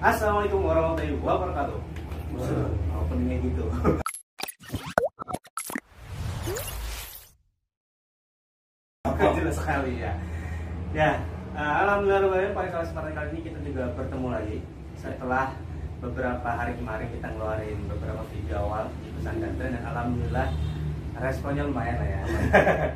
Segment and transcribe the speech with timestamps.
[0.00, 1.76] Assalamualaikum warahmatullahi wabarakatuh.
[3.04, 3.64] Openingnya gitu.
[9.04, 10.16] Oke, jelas sekali ya.
[10.96, 11.20] Ya,
[11.52, 14.58] eh, alhamdulillah pada kesempatan kali ini kita juga bertemu lagi
[14.96, 15.52] setelah
[16.00, 20.48] beberapa hari kemarin kita ngeluarin beberapa video awal di pesan dan tren dan alhamdulillah
[21.20, 22.22] responnya lumayan lah ya.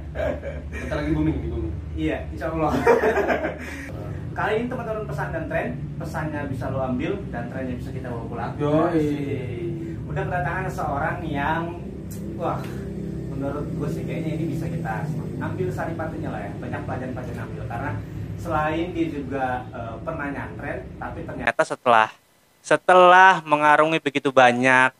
[0.88, 1.74] Kita lagi booming di booming.
[2.00, 2.72] Iya, insya Allah.
[4.34, 8.26] Kali ini teman-teman pesan dan tren, pesannya bisa lo ambil dan trennya bisa kita bawa
[8.26, 8.52] pulang.
[8.58, 9.06] Yoi.
[10.10, 11.78] Udah kedatangan seorang yang,
[12.34, 12.58] wah,
[13.30, 15.06] menurut gue sih kayaknya ini bisa kita
[15.38, 16.52] ambil saripatinya lah ya.
[16.58, 17.90] Banyak pelajaran-pelajaran ambil karena
[18.34, 22.10] selain dia juga eh, pernah nyantren, tapi ternyata setelah
[22.58, 24.90] setelah mengarungi begitu banyak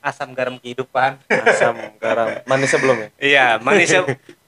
[0.00, 3.08] asam garam kehidupan, Asam, garam, manis sebelum ya.
[3.20, 3.92] Iya, manis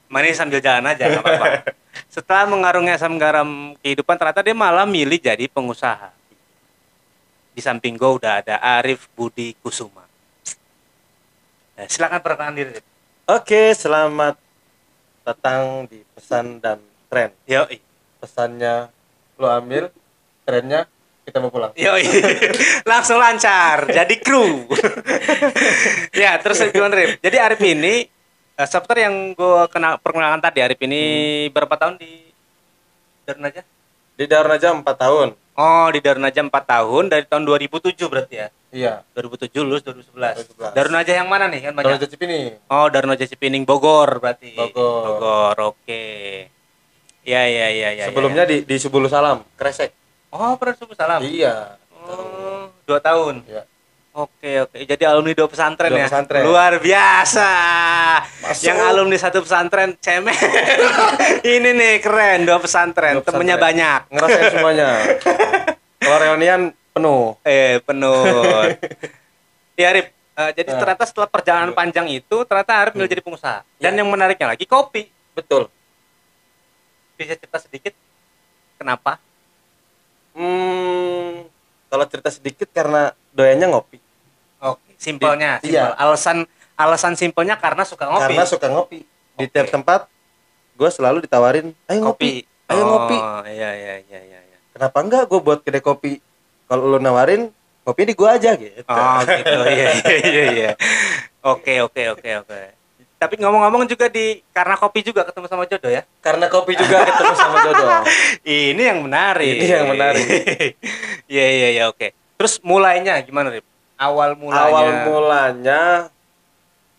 [0.09, 1.47] manis sambil jalan aja nggak apa-apa.
[2.11, 6.11] Setelah mengarungi asam garam kehidupan, ternyata dia malah milih jadi pengusaha.
[7.51, 10.07] Di samping gue udah ada Arif Budi Kusuma.
[11.75, 12.71] Nah, silakan perkenalkan diri.
[13.31, 14.35] Oke, selamat
[15.23, 17.31] datang di pesan dan tren.
[17.47, 17.79] Yoi.
[18.21, 18.91] Pesannya
[19.39, 19.89] lo ambil,
[20.45, 20.85] trennya
[21.23, 21.71] kita mau pulang.
[21.79, 22.03] Yoi.
[22.91, 24.67] Langsung lancar, jadi kru.
[26.21, 27.23] ya, terus gimana Rif?
[27.23, 28.10] Jadi Arif ini,
[28.61, 31.01] eh, seperti yang gue kenal perkenalan tadi, Arif ini
[31.49, 32.29] berapa tahun di
[33.25, 33.61] Darun aja?
[34.13, 35.27] Di Darun aja 4 tahun.
[35.51, 38.47] Oh, di Darun Aja 4 tahun dari tahun 2007 berarti ya.
[38.71, 38.93] Iya.
[39.13, 40.47] 2007 lulus 2011.
[40.47, 40.77] 2011.
[40.79, 41.59] Darun Aja yang mana nih?
[41.69, 41.99] Kan banyak.
[41.99, 42.55] aja Cipini.
[42.71, 44.55] Oh, Darun Aja Cipining Bogor berarti.
[44.55, 45.19] Bogor.
[45.19, 46.03] Bogor, oke.
[47.21, 48.05] Ya, ya, ya, ya.
[48.09, 48.49] Sebelumnya ya.
[48.49, 49.93] di di Subulu Salam, Kresek.
[50.31, 51.19] Oh, pernah subuh salam.
[51.27, 51.75] Iya.
[52.07, 53.43] Oh, dua tahun.
[53.43, 53.67] Iya.
[54.11, 54.75] Oke, oke.
[54.83, 56.07] Jadi alumni dua pesantren Dua ya.
[56.11, 56.43] pesantren.
[56.43, 57.49] Luar biasa.
[58.43, 58.63] Masuk.
[58.67, 60.35] Yang alumni satu pesantren cemen.
[61.47, 63.17] Ini nih keren dua pesantren.
[63.17, 63.67] Dua Temennya pesantren.
[63.71, 63.99] banyak.
[64.11, 64.89] Ngerasain semuanya.
[65.95, 67.39] Kalau reunian penuh.
[67.41, 68.67] Eh, penuh.
[69.79, 70.11] ya, Arif.
[70.11, 70.79] eh, jadi Nah.
[70.79, 73.63] ternyata setelah perjalanan panjang itu, ternyata Arif milih jadi pengusaha.
[73.79, 74.03] Dan Ya.
[74.03, 75.07] yang menariknya lagi kopi.
[75.31, 75.71] Betul.
[77.15, 77.95] Bisa cerita sedikit
[78.75, 79.23] kenapa?
[80.31, 81.47] Hmm,
[81.91, 83.99] kalau cerita sedikit karena doyannya ngopi.
[84.63, 85.91] Oke, simpelnya, Di- iya.
[85.99, 86.47] Alasan
[86.79, 88.23] alasan simpelnya karena suka ngopi.
[88.31, 89.03] Karena suka ngopi.
[89.35, 90.07] Di tiap tempat
[90.79, 93.17] gue selalu ditawarin, ayo ngopi, ayo oh, ngopi.
[93.51, 94.39] Iya, iya, iya, iya.
[94.39, 94.57] iya.
[94.71, 96.23] Kenapa enggak gue buat kedai kopi?
[96.71, 97.51] Kalau lu nawarin,
[97.83, 98.87] kopi di gue aja gitu.
[98.87, 99.59] Oh, gitu.
[99.67, 100.71] Iya, iya, iya, iya.
[101.43, 102.80] Oke, oke, oke, oke.
[103.21, 106.01] Tapi ngomong-ngomong juga di karena kopi juga ketemu sama jodoh ya.
[106.25, 107.89] Karena kopi juga ketemu sama jodoh.
[108.73, 109.61] Ini yang menarik.
[109.61, 110.25] Ini yang menarik.
[111.31, 112.11] Iya, iya, iya, oke.
[112.35, 113.63] Terus mulainya gimana, Rip?
[113.95, 114.67] Awal mulanya.
[114.67, 115.81] Awal mulanya,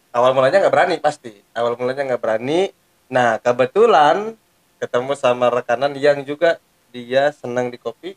[0.09, 1.37] awal mulanya nggak berani pasti.
[1.53, 2.72] Awal mulanya nggak berani.
[3.12, 4.32] Nah kebetulan
[4.81, 6.56] ketemu sama rekanan yang juga
[6.97, 8.16] dia senang di kopi.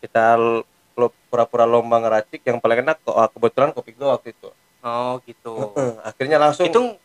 [0.00, 0.40] Kita
[1.28, 2.40] pura-pura lomba ngeracik.
[2.48, 4.48] Yang paling enak kok kebetulan kopi gue waktu itu.
[4.82, 5.70] Oh, gitu.
[6.02, 6.98] Akhirnya langsung Itu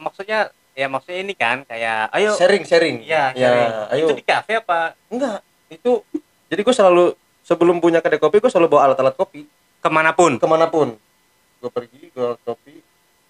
[0.00, 2.96] maksudnya ya maksudnya ini kan kayak ayo sharing sharing.
[3.04, 3.70] Iya, ya, sharing.
[3.92, 4.06] ayo.
[4.08, 6.00] Itu di kafe apa Enggak, itu
[6.48, 7.04] jadi gue selalu
[7.44, 9.44] sebelum punya kedai kopi gue selalu bawa alat-alat kopi
[9.78, 10.40] ke mana pun?
[10.40, 10.96] ke mana pun.
[11.60, 12.80] Gue pergi ke kopi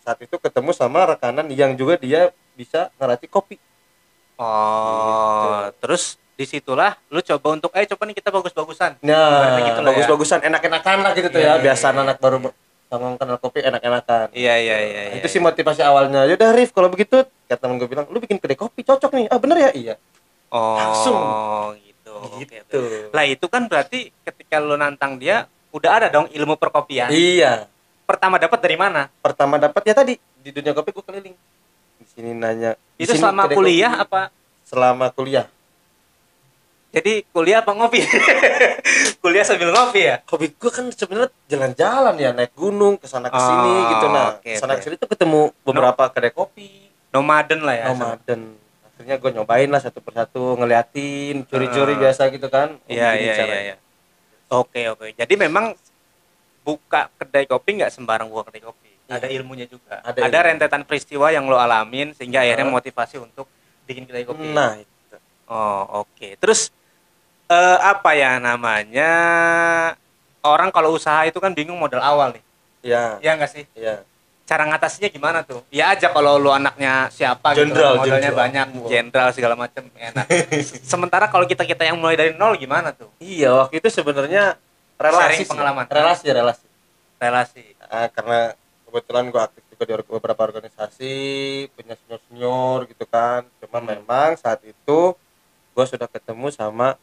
[0.00, 3.58] saat itu ketemu sama rekanan yang juga dia bisa ngeracik kopi.
[4.38, 5.82] Oh, Gitu.
[5.82, 6.04] terus
[6.38, 9.02] di situlah lu coba untuk, eh coba nih kita bagus-bagusan.
[9.02, 9.86] Nah, gitu ya.
[9.90, 11.54] bagus-bagusan, enak-enakan lah gitu tuh Iya, ya.
[11.58, 11.98] iya, Biasa iya.
[11.98, 12.36] anak baru
[12.88, 14.32] sama kenal kopi enak-enakan.
[14.32, 15.00] Iya, iya, iya.
[15.04, 15.34] Nah, iya, itu iya.
[15.36, 16.24] sih motivasi awalnya.
[16.24, 19.26] Yaudah Rif, kalau begitu kata temen gue bilang, lu bikin kedai kopi cocok nih.
[19.28, 19.70] Ah bener ya?
[19.76, 19.94] Iya.
[20.48, 21.20] Oh, langsung.
[21.84, 22.12] gitu.
[22.40, 22.80] Gitu.
[22.80, 23.12] oke.
[23.12, 27.12] Lah itu kan berarti ketika lu nantang dia udah ada dong ilmu perkopian.
[27.12, 27.68] Iya.
[28.08, 29.12] Pertama dapat dari mana?
[29.20, 31.36] Pertama dapat ya tadi di dunia kopi gue keliling.
[32.00, 32.72] Di sini nanya.
[32.96, 34.04] di Itu sini selama kuliah kopi.
[34.08, 34.22] apa?
[34.64, 35.46] Selama kuliah.
[36.88, 38.00] Jadi kuliah apa ngopi?
[39.22, 40.16] kuliah sambil ngopi ya?
[40.24, 44.26] hobi gue kan sebenarnya jalan-jalan ya naik gunung ke sana ke sini Oh, gitu nah
[44.34, 47.84] oke, sana ke sini tuh ketemu beberapa kedai kopi Nomaden lah ya.
[47.88, 48.56] nomaden
[48.88, 51.98] akhirnya gue nyobain lah satu persatu ngeliatin curi-curi Ah.
[52.00, 53.76] biasa gitu kan Iya, iya, iya, iya.
[54.48, 55.12] Oke, oke.
[55.12, 55.76] Jadi memang
[56.62, 58.88] buka kedai kopi nggak sembarang buka kedai kopi.
[59.04, 59.14] Iya.
[59.14, 60.00] Ada ilmunya juga.
[60.00, 60.48] Ada Ada, ilmu.
[60.48, 62.72] rentetan peristiwa yang lo alamin sehingga akhirnya Ah.
[62.72, 63.44] motivasi untuk
[63.84, 64.48] bikin kedai kopi.
[64.48, 64.88] nah itu
[65.46, 66.36] Oh, oke.
[66.36, 66.68] Terus
[67.48, 69.12] eh, apa ya namanya?
[70.40, 72.42] Orang kalau usaha itu kan bingung modal awal nih.
[72.80, 73.64] ya Ya nggak sih?
[73.74, 74.00] ya
[74.44, 75.60] Cara ngatasinya gimana tuh?
[75.68, 78.40] Ya aja kalau lu anaknya siapa gitu, Jenderal, modalnya jenderal.
[78.40, 80.24] banyak, jenderal segala macam enak.
[80.88, 83.12] Sementara kalau kita-kita yang mulai dari nol gimana tuh?
[83.18, 84.56] iya waktu itu sebenarnya
[84.96, 85.48] relasi Sharing sih.
[85.48, 85.84] pengalaman.
[85.86, 86.66] relasi relasi
[87.18, 87.64] Relasi.
[87.84, 88.54] Ah, karena
[88.86, 91.14] kebetulan gue aktif juga di beberapa organisasi
[91.68, 93.88] punya senior senior gitu kan cuma Hmm.
[93.90, 94.98] memang saat itu
[95.74, 96.96] gue sudah ketemu sama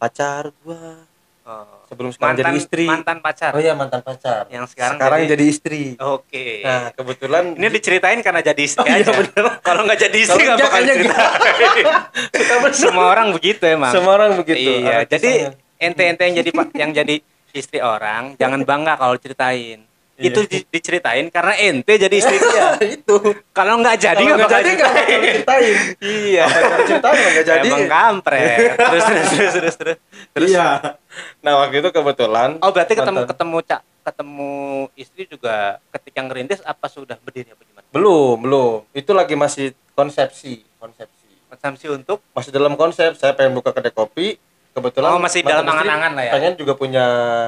[0.00, 1.04] pacar gua
[1.40, 1.66] Oh.
[1.88, 5.34] sebelum sekarang mantan jadi istri mantan pacar oh iya mantan pacar Yang sekarang jadi...
[5.34, 9.44] jadi- istri oke nah kebetulan ini diceritain karena jadi istri Oh, iya, aja bener.
[9.58, 11.10] kalau nggak jadi istri nggak bakal bener.
[12.76, 15.80] semua orang begitu emang semua orang begitu iya jadi kisahnya.
[15.80, 17.14] ente ente yang jadi yang jadi
[17.50, 19.89] istri orang jangan bangga kalau ceritain Iya.
[20.20, 22.76] Itu di- diceritain karena ente jadi istri dia.
[23.00, 23.16] Itu.
[23.50, 25.20] Kalau nggak jadi nggak bakal jadi diceritain.
[25.20, 25.76] diceritain.
[25.98, 26.44] Iya.
[26.44, 27.68] Apa yang diceritain nggak jadi.
[27.68, 28.58] Emang kampret.
[28.76, 29.96] Terus terus terus terus terus.
[30.36, 30.48] Terus.
[30.52, 30.68] Iya.
[31.40, 34.52] Nah waktu itu kebetulan oh berarti ketemu mantan- ketemu cak ketemu
[34.96, 35.56] istri juga
[35.92, 37.86] ketika ngerintis apa sudah berdiri apa gimana?
[37.88, 38.78] Belum belum.
[38.92, 41.28] Itu lagi masih konsepsi konsepsi.
[41.50, 42.22] Konsumsi untuk?
[42.30, 44.38] Masih dalam konsep saya pengen buka kedai kopi
[44.80, 46.32] kebetulan Oh, masih dalam angan-angan lah ya?
[46.34, 47.04] pengen juga punya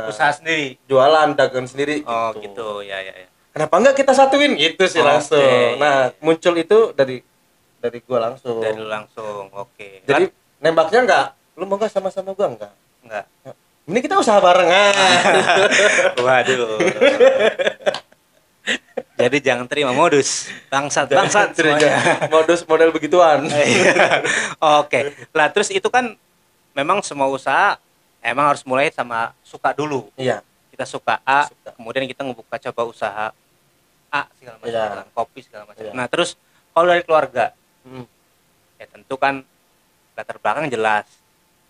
[0.07, 0.77] usaha sendiri?
[0.85, 2.85] jualan dagang sendiri oh gitu.
[2.85, 3.29] ya ya ya.
[3.53, 4.57] Kenapa enggak kita satuin?
[4.57, 5.09] Gitu sih Oke.
[5.09, 5.77] langsung.
[5.77, 7.21] Nah muncul itu dari
[7.81, 8.61] dari gua langsung.
[8.65, 10.09] Dari lu langsung oke.
[10.09, 10.25] Jadi
[10.61, 11.27] nembaknya enggak
[11.57, 12.73] lu mau enggak sama-sama gua enggak
[13.05, 13.25] enggak
[13.83, 14.95] ini kita usaha barengan.
[16.25, 16.79] Waduh.
[19.19, 20.47] Jadi jangan terima modus.
[20.71, 21.11] Bangsat.
[21.11, 22.31] Bangsat semuanya.
[22.31, 23.43] Modus model begituan.
[23.51, 24.23] Iya.
[24.83, 25.11] Oke.
[25.35, 26.15] Lah terus itu kan
[26.73, 27.77] memang semua usaha
[28.21, 30.09] emang harus mulai sama suka dulu.
[30.15, 31.71] iya Kita suka A, Suka.
[31.75, 33.27] kemudian kita ngebuka coba usaha
[34.09, 34.85] A segala macam, Iya.
[34.95, 35.83] kan, kopi segala macam.
[35.83, 35.93] Iya.
[35.93, 36.35] Nah, terus
[36.71, 37.53] kalau dari keluarga
[37.83, 38.07] Hmm.
[38.77, 39.45] ya tentu kan
[40.13, 41.05] latar belakang jelas.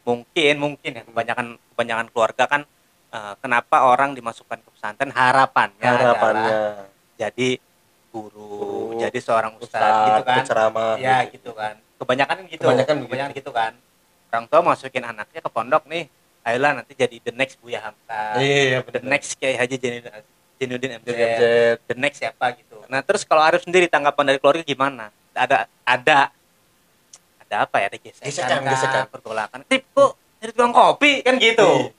[0.02, 2.62] Mungkin mungkin ya kebanyakan kebanyakan keluarga kan
[3.10, 6.56] eh, kenapa orang dimasukkan ke pesantren harapannya adalah harapannya
[7.14, 7.60] jadi
[8.08, 8.48] guru,
[8.88, 10.36] Guru, jadi seorang ustadz, Ustadz, gitu kan.
[10.40, 13.36] penceramah ya gitu kan kebanyakan kan gitu Kebanyakan begitu.
[13.36, 13.72] gitu kan
[14.32, 16.08] orang tua masukin anaknya ke pondok nih.
[16.42, 18.40] Ayolah nanti jadi the next Buya Hamka.
[18.40, 20.24] Iya the next Kiai Haji Jainuddin
[20.58, 21.08] Jainuddin MZ
[21.84, 22.80] the next siapa gitu.
[22.88, 25.12] Nah terus kalau Arif sendiri tanggapan dari keluarga gimana?
[25.36, 26.32] Ada ada.
[27.44, 28.72] Ada apa ya ada gesekan, Gesekan, kah?
[28.72, 29.04] gesekan.
[29.12, 29.60] pergolakan.
[29.68, 31.68] Tip kok jadi tukang kopi kan gitu.
[31.68, 31.92] Iya.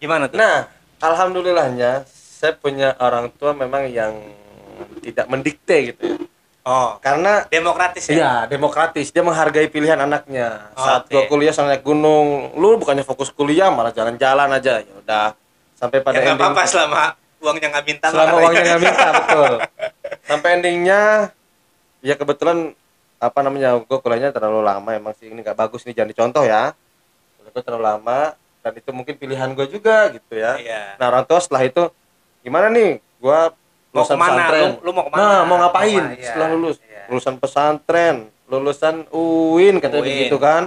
[0.00, 0.36] gimana tuh?
[0.38, 0.68] Nah,
[1.00, 4.16] alhamdulillahnya saya punya orang tua memang yang
[5.00, 6.16] tidak mendikte gitu ya.
[6.66, 9.08] Oh Karena demokratis ya Iya, demokratis.
[9.12, 10.70] Dia menghargai pilihan anaknya.
[10.76, 11.12] Oh, Saat oke.
[11.12, 14.84] gua kuliah sama naik gunung, lu bukannya fokus kuliah malah jalan-jalan aja.
[14.84, 15.28] Ya udah.
[15.76, 19.52] Sampai pada ya ending apa-apa selama uangnya nggak minta selama uangnya nggak minta betul.
[20.28, 21.00] Sampai endingnya
[22.04, 22.76] ya kebetulan
[23.20, 26.76] apa namanya gue kuliahnya terlalu lama emang sih ini nggak bagus nih jangan dicontoh ya.
[27.50, 30.60] Gue terlalu lama dan itu mungkin pilihan gue juga gitu ya.
[30.60, 31.88] iya Nah orang tua setelah itu
[32.44, 33.00] gimana nih?
[33.20, 33.52] Gua
[33.90, 34.70] mau lulusan ke mana pesantren.
[34.70, 36.14] lu, lu mau ke mana Nah mau ngapain Mau?
[36.14, 36.76] Iya, setelah lulus?
[36.82, 37.02] iya.
[37.10, 38.16] Lulusan pesantren,
[38.46, 40.10] lulusan UIN katanya UIN.
[40.10, 40.62] begitu kan?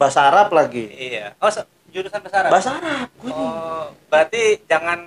[0.00, 0.88] Bahasa Arab lagi.
[0.90, 1.50] iya oh
[1.92, 3.08] jurusan bahasa Arab Bahasa Arab.
[3.20, 3.32] Nih.
[3.32, 4.98] oh berarti jangan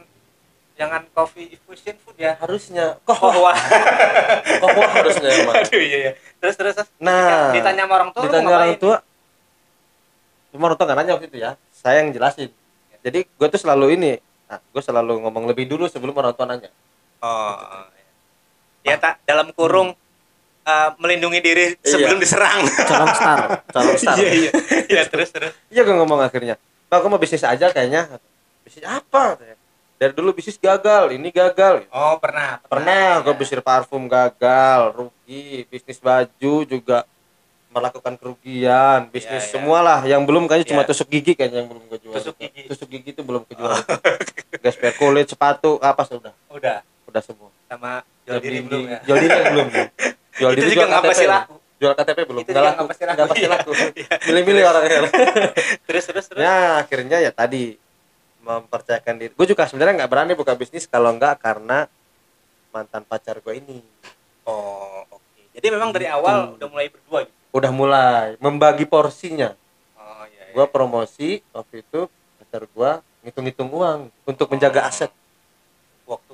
[0.75, 3.57] jangan coffee fusion food ya Harusnya oh kok wah
[4.61, 5.55] kok harusnya emang.
[5.65, 6.89] aduh iya iya terus terus, terus.
[7.01, 8.97] Nah, ditanya sama orang tua ditanya orang tua.
[10.53, 11.51] Cuma orang tua nggak nanya waktu itu ya.
[11.73, 12.53] Saya yang jelasin.
[13.01, 14.13] Jadi gue tuh selalu ini.
[14.45, 16.69] Nah, gue selalu ngomong lebih dulu sebelum orang tua nanya.
[17.19, 17.85] Oh
[18.83, 18.93] iya.
[18.93, 19.93] ya tak dalam kurung
[20.61, 23.39] eh, melindungi diri sebelum diserang Calon star,
[23.69, 24.15] calon star.
[24.17, 24.51] iya iya
[24.87, 26.55] iya terus terus Iya gue ngomong akhirnya.
[26.85, 28.07] Pak, aku mau bisnis aja kayaknya.
[28.61, 29.35] Bisnis apa?
[29.95, 31.87] Dari dulu bisnis gagal, ini gagal.
[31.89, 33.39] oh pernah Pernah gue Iya.
[33.39, 37.07] bisnis parfum gagal, rugi, bisnis baju juga
[37.69, 39.51] melakukan kerugian, bisnis Iya, iya.
[39.51, 40.89] semualah yang belum kayaknya cuma Iya.
[40.89, 42.15] tusuk gigi kayaknya yang belum gue jual.
[42.15, 42.61] Tusuk gigi.
[42.67, 43.75] Tusuk gigi itu belum kejual.
[44.63, 46.79] Gesper kulit, sepatu, apa sudah, udah
[47.15, 47.49] udah semua.
[47.65, 47.91] sama
[48.27, 49.67] jual diri belum ya Jual diri belum.
[50.35, 51.55] Jual diri juga nggak pasti laku.
[51.75, 52.41] Jual KTP belum.
[52.43, 52.83] Itu Nggak laku.
[52.83, 53.71] nggak pasti laku.
[53.75, 53.87] Iya.
[53.95, 54.15] Iya.
[54.27, 54.99] Milih-milih orangnya.
[55.87, 57.79] terus terus terus ya akhirnya ya tadi
[58.43, 61.87] mempercayakan diri gue juga sebenarnya nggak berani buka bisnis kalau nggak karena
[62.69, 63.79] mantan pacar gue ini
[64.43, 66.61] oh oke jadi memang dari awal Gitu.
[66.61, 69.55] udah mulai berdua gitu udah mulai membagi porsinya
[69.95, 70.53] oh iya, iya.
[70.53, 72.05] gue promosi waktu itu
[72.37, 72.91] pacar gue
[73.23, 74.89] ngitung-ngitung uang untuk menjaga Oh.
[74.91, 75.11] aset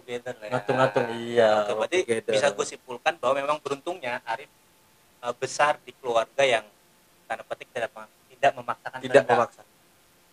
[0.01, 0.51] together lah ya.
[0.57, 2.31] Ngatung-ngatung, iya, Oke, berarti together.
[2.33, 4.49] bisa gue simpulkan bahwa memang beruntungnya Arif
[5.21, 6.65] eh, besar di keluarga yang
[7.29, 7.93] tanda petik tidak
[8.27, 9.37] tidak memaksakan tidak kehendak.
[9.37, 9.61] memaksa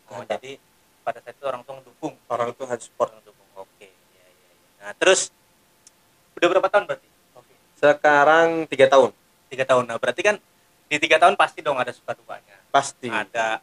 [0.09, 0.57] Oh, jadi
[1.05, 2.17] pada saat itu orang tua mendukung.
[2.33, 3.49] orang itu harus support Orang dukung.
[3.61, 3.85] Oke.
[3.85, 4.55] Iya, iya, iya.
[4.81, 5.29] Nah, terus
[6.33, 7.09] udah berapa tahun berarti?
[7.37, 7.53] Oke.
[7.77, 9.13] sekarang tiga tahun
[9.53, 9.85] Tiga tahun.
[9.85, 10.37] Nah, berarti kan
[10.89, 12.57] di tiga tahun pasti dong ada suka dukanya.
[12.73, 13.61] pasti Ada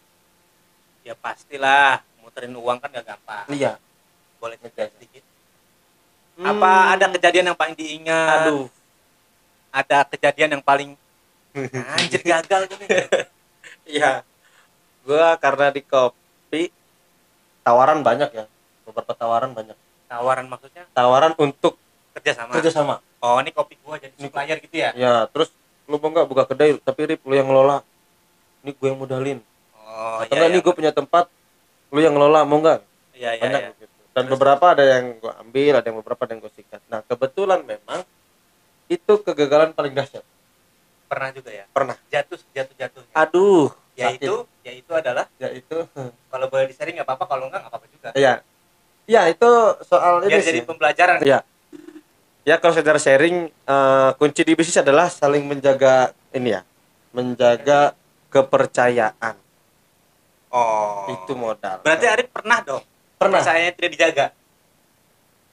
[1.05, 3.45] ya pastilah muterin uang kan gak gampang.
[3.53, 3.77] iya
[4.41, 5.21] Boleh cerita sedikit.
[6.35, 8.51] Apa ada kejadian yang paling diingat?
[8.51, 8.67] aduh
[9.71, 10.89] Ada kejadian yang paling
[11.95, 12.87] anjir gagal gini.
[13.85, 14.25] Iya.
[15.05, 16.73] Gua karena di kopi
[17.61, 18.45] tawaran banyak ya.
[18.81, 19.77] Beberapa tawaran banyak.
[20.09, 21.77] Tawaran maksudnya Tawaran untuk
[22.17, 22.51] kerja sama.
[22.57, 22.95] kerjasama.
[23.21, 24.89] Oh, ini kopi gua jadi Ini supplier gitu ya?
[24.97, 25.53] Ya, terus
[25.85, 27.85] lu mau nggak buka kedai tapi Rip lu yang ngelola.
[28.65, 29.37] Ini gue yang modalin.
[29.77, 30.65] Oh, Atau enggak iya, iya.
[30.65, 31.29] gue punya tempat
[31.93, 32.81] lu yang ngelola mau nggak
[33.13, 33.69] Iya iya banyak iya.
[33.85, 33.94] gitu.
[34.15, 37.59] Dan beberapa ada yang gue ambil ada yang beberapa ada yang gue sikat nah kebetulan
[37.61, 38.01] memang
[38.87, 40.23] itu kegagalan paling dahsyat
[41.05, 41.65] Pernah juga ya.
[41.69, 43.13] pernah Jatuh jatuh jatuhnya.
[43.13, 45.85] aduh Yaitu yaitu adalah ya itu
[46.27, 48.09] kalau boleh di-sharing nggak apa-apa, kalau nggak nggak apa-apa juga.
[48.17, 48.41] ya
[49.05, 49.49] ya itu
[49.85, 51.17] soal Biar ini jadi sih pembelajaran.
[51.21, 51.39] ya
[52.41, 56.61] ya kalau saudara sharing eh, kunci di bisnis adalah saling menjaga ini ya
[57.11, 57.93] menjaga
[58.29, 59.35] kepercayaan
[60.49, 61.03] Oh.
[61.11, 62.79] itu modal Berarti Arif pernah dong.
[63.15, 63.41] Pernah.
[63.41, 64.25] Saya tidak dijaga.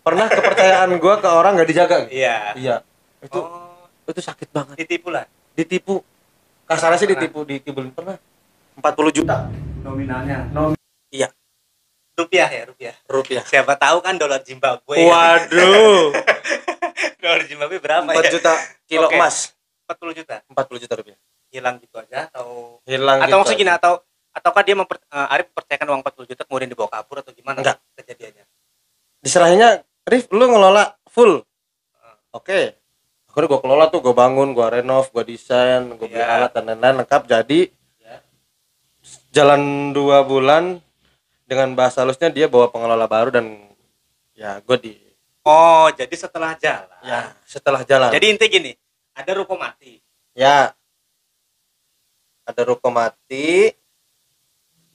[0.02, 2.58] pernah kepercayaan gua ke orang gak dijaga Iya.
[2.58, 2.76] iya
[3.22, 5.22] itu Oh, itu sakit banget ditipu lah.
[5.54, 6.02] ditipu
[6.64, 8.18] kasarnya sih ditipu dikibulin pernah
[8.74, 8.82] 40
[9.14, 9.46] juta
[9.78, 10.50] Nominalnya.
[10.50, 10.74] Nom
[11.08, 11.30] iya
[12.12, 12.94] rupiah ya, rupiah.
[13.04, 14.98] rupiah Siapa tahu kan dolar Zimbabwe.
[15.00, 16.10] waduh
[17.22, 18.30] dolar Zimbabwe berapa 4 ya?
[18.32, 18.52] juta
[18.84, 19.14] kilo Oke.
[19.14, 19.54] emas
[19.86, 20.36] 40 juta.
[20.46, 23.92] 40 juta rupiah Hilang gitu aja atau hilang atau gitu maksudnya gini atau
[24.32, 27.78] ataukah dia memper, eh, Arif mempercayakan uang 40 juta kemudian dibawa kabur atau gimana Enggak.
[27.94, 28.44] kejadiannya?
[29.18, 29.70] diserahinnya
[30.02, 31.44] Rif lu ngelola full
[32.30, 32.60] oke
[33.24, 36.36] akhirnya gue kelola tuh gue bangun gue renov gue desain gue beli Iya.
[36.38, 37.60] alat dan lain-lain lengkap jadi
[37.96, 38.16] Ya.
[39.30, 40.82] jalan dua bulan
[41.44, 43.46] dengan bahasa halusnya dia bawa pengelola baru dan
[44.32, 44.92] ya gue di
[45.42, 46.98] Oh, jadi setelah jalan.
[47.02, 48.72] ya setelah jalan Jadi inti gini,
[49.12, 49.98] ada ruko mati.
[50.32, 50.70] ya
[52.42, 53.70] ada ruko mati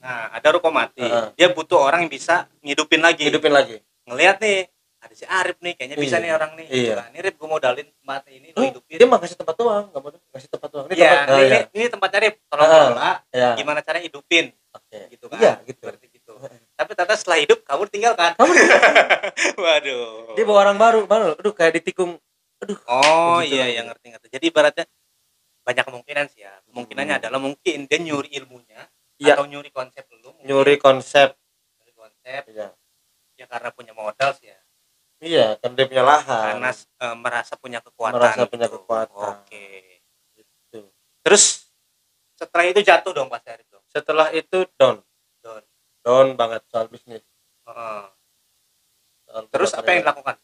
[0.07, 1.03] Nah, ada ruko mati.
[1.03, 1.35] Heeh.
[1.35, 3.27] Dia butuh orang yang bisa ngidupin lagi.
[3.27, 6.23] hidupin lagi Ngelihat nih, ada si Arif nih, kayaknya bisa Iya.
[6.23, 6.67] nih orang nih.
[6.69, 6.93] Iya.
[6.95, 7.09] Kan.
[7.11, 8.95] Ini Rip gue modalin mati ini lo Oh, hidupin.
[8.95, 11.47] dia mah kasih tempat doang nggak mau kasih tempat doang ini Iya, tempat oh, ini,
[11.51, 11.61] iya.
[11.69, 12.85] ini tempatnya Rip, tolong Heeh.
[12.87, 13.11] kelola.
[13.29, 15.37] ya Gimana caranya hidupin, oke gitu kan?
[15.37, 16.31] iya gitu Berarti gitu.
[16.73, 18.31] Tapi ternyata setelah hidup kamu tinggalkan.
[18.33, 18.51] Kamu
[19.59, 20.33] Waduh.
[20.33, 22.15] dia bawa orang baru baru aduh kayak ditikung
[22.57, 24.27] aduh Oh iya, yang ngerti ngerti.
[24.31, 24.85] Jadi ibaratnya
[25.61, 26.53] banyak kemungkinan sih ya.
[26.65, 27.21] Kemungkinannya Hmm.
[27.21, 29.33] adalah mungkin dia nyuri ilmunya Iya.
[29.33, 30.29] atau nyuri konsep lu.
[30.29, 30.45] mungkin.
[30.45, 31.33] nyuri konsep
[31.81, 32.69] Nyuri konsep iya
[33.37, 34.59] ya karena punya modal sih ya.
[35.21, 38.17] iya kan dia punya lahan Karena eh, merasa punya kekuatan.
[38.17, 38.77] Merasa punya gitu.
[38.81, 39.33] kekuatan.
[39.41, 39.65] Oke.
[40.33, 40.79] Gitu.
[41.25, 41.69] Terus
[42.37, 43.81] setelah itu jatuh dong Pak Syarif dong.
[43.89, 45.01] setelah itu down
[45.41, 45.63] Down.
[46.05, 47.25] down banget soal bisnis
[47.65, 48.03] Heeh.
[49.25, 50.35] Soal Terus apa yang dilakukan?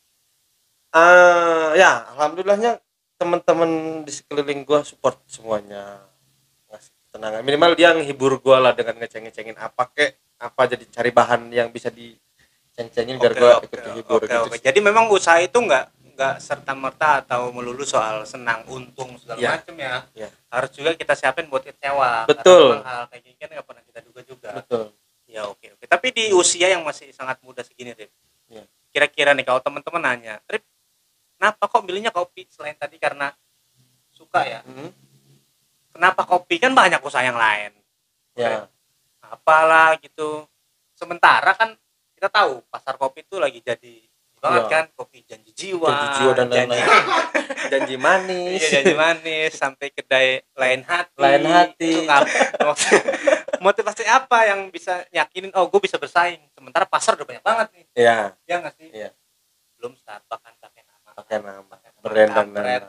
[0.94, 2.78] Ah, ya alhamdulillahnya
[3.18, 3.70] teman-teman
[4.04, 6.02] di sekeliling gua support semuanya
[7.14, 11.70] ketenangan minimal dia ngehibur gua lah dengan ngeceng-ngecengin apa kek apa jadi cari bahan yang
[11.70, 14.58] bisa diceng-cengin biar oke, ikut dihibur oke, gitu oke.
[14.58, 19.50] Jadi memang usaha itu nggak nggak serta merta atau melulu soal senang untung segala Iya.
[19.62, 19.96] macam ya.
[20.18, 20.30] Iya.
[20.50, 22.26] Harus juga kita siapin buat kecewa.
[22.26, 22.82] Betul.
[22.82, 24.50] Karena hal kayak gini kan nggak pernah kita duga juga.
[24.58, 24.86] betul
[25.30, 25.86] Ya oke oke.
[25.90, 28.10] Tapi di usia yang masih sangat muda segini, Rip.
[28.50, 28.66] Iya.
[28.94, 30.62] Kira-kira nih kalau teman-teman nanya, Rip,
[31.38, 33.34] kenapa kok milihnya kopi selain tadi karena
[34.14, 34.62] suka ya?
[34.62, 34.94] Hmm,
[35.94, 37.72] Kenapa kopi kan banyak usaha yang lain?
[38.34, 38.66] ya
[39.24, 40.46] Apalah gitu.
[40.94, 41.78] Sementara kan
[42.14, 44.02] kita tahu pasar kopi itu lagi jadi
[44.38, 44.70] banget Iya.
[44.70, 47.06] kan kopi janji jiwa, janji jiwa dan janji, lain-lain
[47.72, 51.16] janji manis iya, janji manis sampai kedai lain hati.
[51.16, 51.92] Lain hati.
[52.04, 52.28] Kan
[53.64, 57.86] motivasi apa yang bisa yakinin oh gue bisa bersaing sementara pasar udah banyak banget nih
[57.96, 59.10] ya ya nggak sih Iya.
[59.80, 61.64] belum Starbucks kan pakai nama pakai nama
[62.04, 62.48] brand dan.
[62.52, 62.80] Iya.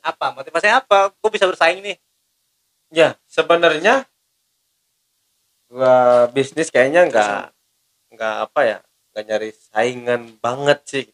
[0.00, 2.00] apa motivasi apa gue bisa bersaing nih
[2.92, 4.04] Ya, sebenarnya
[5.72, 7.36] gua bisnis kayaknya nggak
[8.12, 8.78] nggak apa ya,
[9.16, 11.06] nggak nyari saingan banget sih.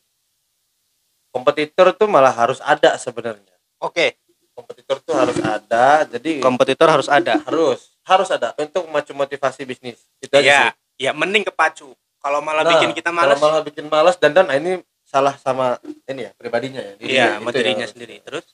[1.31, 3.55] Kompetitor tuh malah harus ada sebenarnya.
[3.79, 4.19] oke
[4.59, 10.03] Kompetitor tuh harus ada, jadi kompetitor harus ada harus harus ada untuk memacu motivasi bisnis.
[10.19, 11.07] Itu Iya, sih.
[11.07, 14.51] ya mending kepacu kalau malah Nah, bikin kita malas kalau malah bikin malas dan dan
[14.51, 15.79] nah ini salah sama
[16.11, 16.93] ini ya pribadinya ya.
[16.99, 17.87] iya sama ya.
[17.87, 18.45] sendiri terus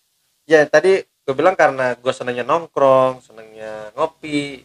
[0.45, 4.65] ya tadi gue bilang karena gue senangnya nongkrong senangnya ngopi.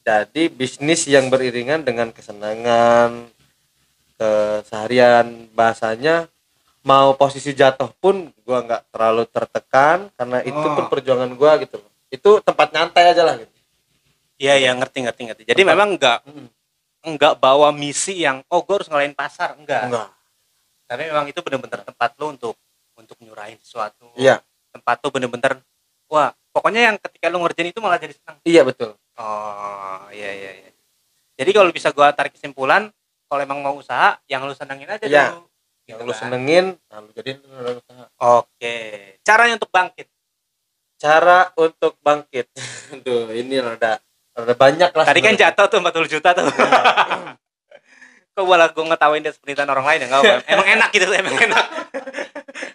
[0.00, 3.28] Jadi bisnis yang beriringan dengan kesenangan
[4.16, 6.26] keseharian bahasanya
[6.80, 10.74] mau posisi jatuh pun gue nggak terlalu tertekan karena itu Oh.
[10.74, 11.90] pun perjuangan gue gitu loh.
[12.08, 13.52] Itu tempat nyantai aja lah gitu.
[14.38, 15.42] Iya iya ngerti ngerti ngerti.
[15.44, 16.48] Jadi Tempat- memang enggak Mm,
[17.04, 19.86] enggak bawa misi yang oh gue harus ngalahin pasar enggak.
[19.86, 20.08] Enggak.
[20.88, 22.56] Tapi memang itu bener-bener tempat lo untuk
[22.96, 24.08] untuk nyurahin sesuatu.
[24.16, 24.40] Iya.
[24.72, 25.60] Tempat tuh bener-bener
[26.08, 28.96] wah pokoknya yang ketika lu ngerjain itu malah jadi senang iya betul.
[29.14, 30.70] Oh iya iya iya.
[31.34, 32.90] Jadi kalau bisa gua tarik kesimpulan
[33.26, 35.24] kalau emang mau usaha yang lu senengin aja Iya.
[35.30, 35.46] dulu.
[35.84, 36.20] Yang Gitu lu kan.
[36.20, 38.04] senengin nah lu jadiin lu usaha.
[38.36, 38.76] Oke.
[39.22, 40.06] Caranya untuk bangkit?
[40.96, 42.46] Cara untuk bangkit.
[42.94, 44.02] Aduh ini rada
[44.34, 46.46] rada banyak lah tadi kan jatuh tuh 40 juta tuh
[48.38, 51.34] kok malah gua ngetawain dia penderitaan orang lain ya enggak apa emang enak gitu emang
[51.36, 51.66] enak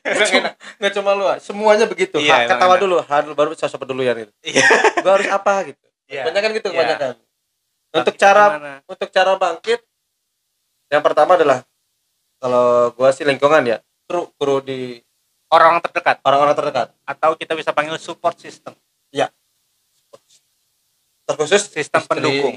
[0.04, 0.54] Emang enak.
[0.80, 2.20] Nggak cuma lu, semuanya begitu.
[2.20, 2.84] Iya, Ha, ketawa enak.
[2.84, 4.32] dulu, ha, dulu baru sosok pedulian itu.
[4.44, 4.64] Iya.
[5.00, 5.86] Gua harus apa gitu.
[6.12, 6.28] Iya.
[6.28, 6.80] Banyak kan gitu, Iya.
[6.84, 7.14] banyak kan.
[7.94, 8.74] untuk cara gimana?
[8.84, 9.80] untuk cara bangkit
[10.90, 11.60] yang pertama adalah
[12.38, 14.98] kalau gua sih lingkungan ya kru kru di
[15.48, 18.74] orang-orang terdekat orang-orang terdekat atau kita bisa panggil support system
[21.24, 22.10] terkhusus Sistem istri.
[22.12, 22.56] pendukung.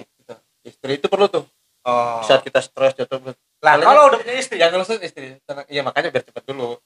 [0.65, 1.45] istri itu perlu tuh
[1.87, 2.21] oh.
[2.21, 3.23] Saat kita stres jatuh
[3.57, 6.77] lah kalau udah punya istri yang ngelusun istri Karena- iya makanya biar cepet dulu.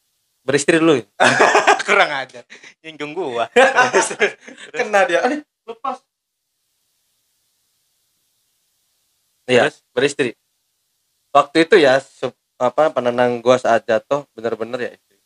[0.41, 1.05] Beristri dulu ya.
[1.89, 2.45] kurang ajar.
[2.81, 3.45] Nyinggung gua.
[4.73, 5.21] Kena dia.
[5.21, 6.01] Aduh, lepas.
[9.45, 9.77] Iya Terus?
[9.93, 10.31] beristri.
[11.31, 15.19] Waktu itu ya sup- apa penenang gua saat jatuh bener-bener ya istri.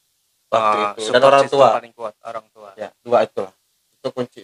[0.49, 1.11] Waktu Ah, itu.
[1.11, 1.69] Dan orang tua.
[1.76, 2.71] paling kuat orang tua.
[2.75, 3.52] Ya dua itulah.
[3.93, 4.43] Itu kunci.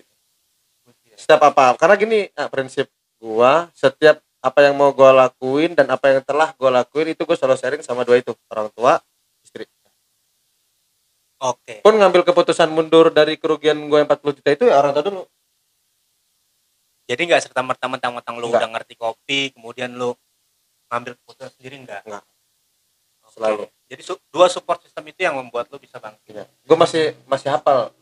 [1.17, 6.17] Setiap apa karena gini ah, prinsip gua setiap apa yang mau gua lakuin dan apa
[6.17, 8.97] yang telah gua lakuin itu gua selalu sharing sama dua itu orang tua
[9.45, 9.69] istri
[11.41, 15.23] oke pun ngambil keputusan mundur dari kerugian yang 40 juta itu ya orang tua dulu
[17.05, 18.61] jadi nggak serta merta mentang-mentang lu Nggak.
[18.63, 20.15] udah ngerti kopi kemudian lu
[20.89, 22.25] ngambil keputusan sendiri nggak Nggak.
[23.31, 23.35] Oke.
[23.39, 23.65] Selalu.
[23.87, 26.47] jadi su- dua support system itu yang membuat lu bisa bangkit ya.
[26.67, 27.95] gua masih masih hapal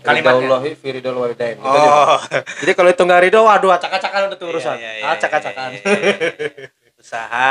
[0.00, 0.40] Kalimatnya?
[0.40, 2.16] Ridaullahi fi ridal walidain Gitu oh
[2.58, 5.80] jadi kalau itu nggak ridho waduh acak-acakan udah tuh urusan Iya, iya, iya, acak-acakan iya,
[5.80, 6.68] iya, iya.
[6.96, 7.48] usaha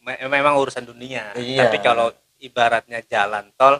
[0.00, 1.66] me- memang urusan dunia Iya.
[1.66, 3.78] tapi kalau ibaratnya jalan tol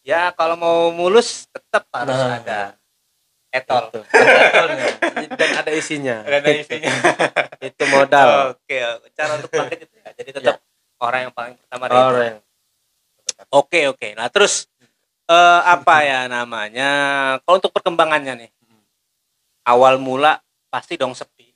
[0.00, 2.36] ya kalau mau mulus tetap harus Nah.
[2.38, 2.60] ada
[3.48, 4.00] etol Itu.
[4.02, 4.86] Etolnya.
[5.32, 6.90] dan ada isinya ada isinya
[7.62, 8.76] itu modal oke
[9.12, 10.56] cara untuk bangkit itu ya jadi tetap
[10.98, 11.84] orang yang paling pertama
[13.50, 14.14] Oke oke.
[14.14, 14.66] Nah terus
[15.26, 16.90] eh, apa ya namanya?
[17.42, 18.50] Kalau untuk perkembangannya nih,
[19.64, 21.48] awal mula pasti dong sepi,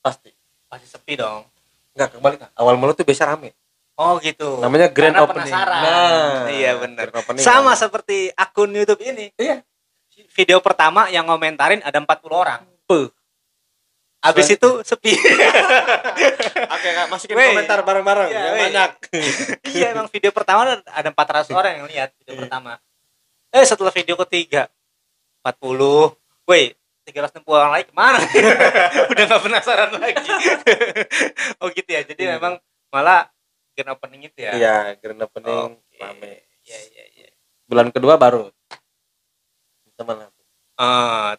[0.00, 0.30] pasti
[0.66, 1.44] pasti sepi dong.
[1.90, 3.50] nggak kembali awal mulu tuh biasa rame
[3.98, 4.62] Oh gitu.
[4.62, 5.82] namanya grand Karena opening penasaran.
[5.82, 7.06] nah iya benar.
[7.36, 7.80] Sama kan.
[7.84, 9.28] seperti akun YouTube ini.
[9.36, 9.60] Iya.
[10.32, 12.62] Video pertama yang ngomentarin ada 40 orang.
[12.88, 13.10] Puh.
[14.22, 15.12] Abis itu sepi.
[16.76, 17.52] oke kak masukin Wey.
[17.52, 18.90] komentar bareng-bareng Iya, banyak
[19.76, 22.80] iya emang video pertama ada 400 orang yang lihat video pertama.
[23.50, 24.70] Eh setelah video ketiga
[25.42, 26.14] 40.
[26.46, 28.18] Woi, 360 orang lagi ke mana?
[29.10, 30.30] Udah gak penasaran lagi.
[31.62, 32.02] oh gitu ya.
[32.02, 32.38] Jadi Iya.
[32.38, 32.58] memang
[32.90, 33.26] malah
[33.74, 34.52] grand opening itu ya.
[34.52, 35.96] iya grand opening Oke.
[35.96, 37.28] rame Iya iya iya.
[37.64, 38.50] bulan kedua baru
[39.94, 40.26] teman
[40.74, 41.32] Eh,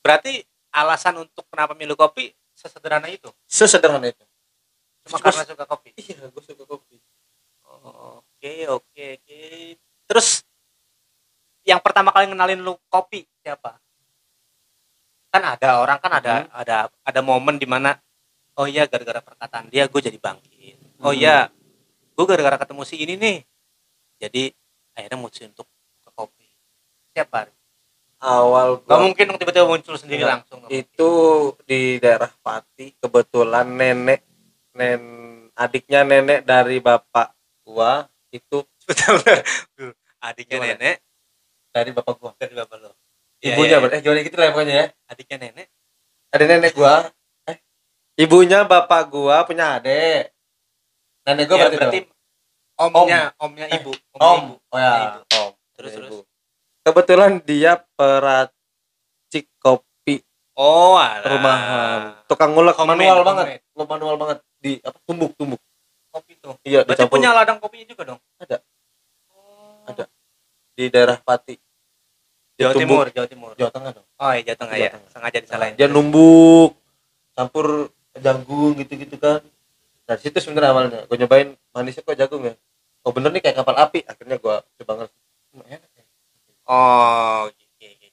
[0.00, 3.28] berarti alasan untuk kenapa milih kopi sesederhana itu.
[3.44, 4.24] sesederhana itu
[5.04, 5.90] Cuma Terus- karena suka kopi.
[5.94, 6.96] iya gue suka kopi
[7.68, 9.40] Oh, Oke oke oke.
[10.08, 10.47] Terus
[11.68, 13.76] yang pertama kali ngenalin lu kopi siapa?
[15.28, 16.48] Kan ada orang kan ada Hmm.
[16.56, 18.00] ada ada momen di mana
[18.56, 20.80] oh iya gara-gara perkataan dia gue jadi bangkit.
[21.04, 21.20] Oh Hmm.
[21.20, 21.52] iya
[22.16, 23.38] gue gara-gara ketemu si ini nih
[24.18, 24.50] jadi
[24.96, 25.68] akhirnya mutusin untuk
[26.00, 26.48] ke kopi.
[27.12, 27.52] Siapa?
[28.18, 30.42] awal Gak gua mungkin dong tiba-tiba muncul sendiri Enggak.
[30.42, 30.58] langsung.
[30.58, 30.74] mungkin.
[30.74, 31.10] itu
[31.62, 34.26] di daerah Pati kebetulan nenek
[34.74, 35.02] nen
[35.54, 37.30] adiknya nenek dari bapak
[37.62, 38.66] gua itu.
[40.18, 40.74] Adiknya Gimana?
[40.74, 40.96] nenek
[41.78, 42.90] dari bapak gua dari bapak lo.
[43.38, 45.66] Iya, ibunya iya, ber- eh gimana gitu lah pokoknya ya adiknya nenek.
[46.28, 46.94] ada nenek gua
[47.44, 47.56] eh
[48.16, 50.34] ibunya bapak gua punya adik
[51.22, 52.90] nenek gua Ya, berarti, berarti dong?
[52.98, 54.54] omnya omnya Eh, ibu omnya om ibu.
[54.68, 55.20] oh ya Omnya ibu.
[55.36, 56.10] om Terus, Punya terus.
[56.10, 56.18] ibu.
[56.80, 60.14] kebetulan dia peracik kopi
[60.54, 61.22] Oh, alah.
[61.22, 63.22] rumahan tukang ngulek manual homemade.
[63.24, 65.62] banget lo manual banget di apa tumbuk tumbuk
[66.08, 66.56] Kopi tuh.
[66.62, 68.20] iya Berarti dicampur punya ladang kopinya juga dong?
[68.36, 68.58] Ada.
[69.30, 69.84] Oh.
[69.86, 70.04] Ada.
[70.72, 71.54] di daerah Pati
[72.58, 72.72] Jawa.
[72.74, 73.50] Timur, Jawa Timur.
[73.54, 74.90] Jawa Tengah dong Oh, iya Jawa Tengah Jawa ya.
[74.92, 75.10] Tengah.
[75.10, 75.74] Sengaja disalahin.
[75.74, 76.74] dia numbuk
[77.32, 77.66] campur
[78.14, 79.38] jagung gitu-gitu kan
[80.02, 82.58] dari situ sebenarnya awalnya gue nyobain manisnya kok jagung ya
[83.00, 85.16] oh bener nih kayak kapal api akhirnya gue coba ngerti
[85.64, 86.04] enak ya.
[86.66, 87.46] Oh.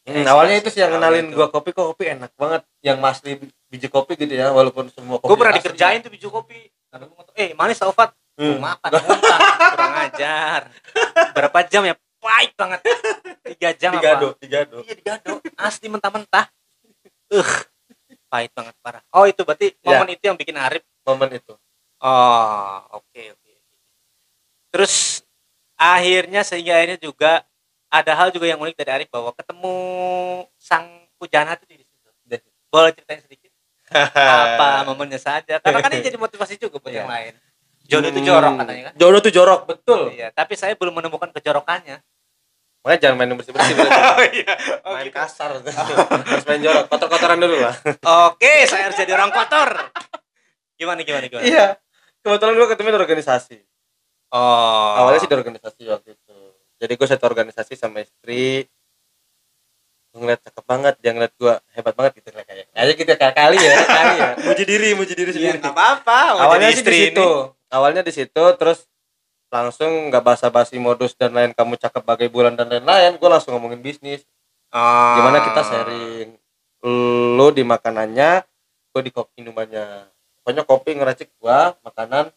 [0.05, 3.89] Hmm, awalnya itu sih yang kenalin gue kopi kok kopi enak banget yang asli biji
[3.89, 6.69] kopi gitu ya walaupun semua kopi Gue pernah dikerjain tuh biji kopi.
[7.34, 8.13] Eh manis tau Fat?
[8.38, 8.60] Gua Hmm.
[8.62, 9.39] makan, muntah.
[9.73, 10.62] Kurang ajar.
[11.34, 11.95] Berapa jam ya?
[12.25, 12.81] Pahit banget.
[13.45, 14.41] Tiga jam digado apa?
[14.41, 15.31] digado Iya digado.
[15.55, 16.49] Asli mentah-mentah.
[17.29, 17.51] Uh,
[18.25, 19.01] pahit banget parah.
[19.13, 19.93] Oh itu berarti Ya.
[19.93, 21.53] momen itu yang bikin Arif momen itu
[22.01, 23.53] Oh, oke oke.
[24.69, 25.21] Terus
[25.75, 27.45] akhirnya sehingga akhirnya juga
[27.88, 29.75] ada hal juga yang unik dari Arif bahwa ketemu
[30.57, 30.85] sang
[31.15, 32.09] pujana itu di situ.
[32.25, 32.49] Situ.
[32.67, 33.49] Boleh ceritain sedikit?
[33.93, 35.61] Apa momennya saja?
[35.61, 37.13] Karena kan ini jadi motivasi juga buat yang Iya.
[37.13, 37.33] lain.
[37.85, 38.93] Jodoh itu jorok katanya kan?
[38.97, 42.01] jodoh tuh jorok betul Iya, tapi saya belum menemukan kejorokannya.
[42.86, 43.74] Makanya jangan main bersih bersih
[44.13, 44.54] Oh iya.
[44.88, 45.58] main kasar.
[45.58, 46.86] Harus main jorok.
[46.86, 47.74] Kotor kotoran dulu lah
[48.30, 49.74] Oke, saya harus jadi orang kotor.
[50.76, 51.41] Gimana gimana gimana?
[51.43, 51.82] iya.
[52.21, 53.58] Kebetulan gue ketemu di organisasi.
[54.30, 54.89] Oh.
[54.95, 56.38] awalnya sih di organisasi waktu itu.
[56.76, 58.69] Jadi gue satu organisasi sama istri.
[60.12, 60.93] Ngeliat cakep banget.
[61.00, 64.30] Dia ngeliat gua hebat banget gitu lah kayak aja gitu kayak kali ya kali ya.
[64.48, 65.58] Muji diri muji diri Iya, sendiri.
[65.60, 66.19] nggak apa-apa.
[66.39, 67.30] awalnya sih di situ.
[67.67, 68.88] awalnya di situ terus
[69.63, 73.80] langsung nggak basa-basi modus dan lain kamu cakep bagai bulan dan lain-lain gue langsung ngomongin
[73.80, 74.24] bisnis
[74.76, 75.15] Oh.
[75.22, 76.36] gimana kita sharing
[77.38, 78.44] lu di makanannya
[78.91, 80.10] gue di kopi minumannya
[80.41, 82.28] pokoknya kopi ngeracik gua makanan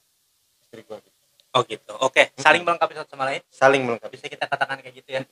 [0.62, 1.16] istri gua gitu.
[1.56, 1.92] Oh gitu.
[2.04, 3.40] Oke, saling melengkapi satu sama lain.
[3.48, 5.24] saling melengkapi Bisa kita katakan kayak gitu ya.